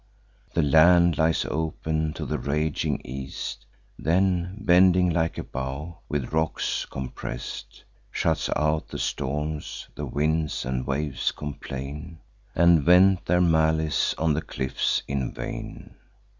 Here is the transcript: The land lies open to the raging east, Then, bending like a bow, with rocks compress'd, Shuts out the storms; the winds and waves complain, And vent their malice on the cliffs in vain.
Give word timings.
The 0.55 0.63
land 0.63 1.19
lies 1.19 1.45
open 1.45 2.13
to 2.13 2.25
the 2.25 2.39
raging 2.39 3.03
east, 3.05 3.67
Then, 3.99 4.57
bending 4.65 5.11
like 5.11 5.37
a 5.37 5.43
bow, 5.43 5.99
with 6.09 6.33
rocks 6.33 6.87
compress'd, 6.87 7.83
Shuts 8.09 8.49
out 8.55 8.87
the 8.87 8.97
storms; 8.97 9.87
the 9.93 10.07
winds 10.07 10.65
and 10.65 10.87
waves 10.87 11.31
complain, 11.31 12.17
And 12.55 12.81
vent 12.81 13.25
their 13.27 13.41
malice 13.41 14.15
on 14.17 14.33
the 14.33 14.41
cliffs 14.41 15.03
in 15.07 15.35
vain. 15.35 15.93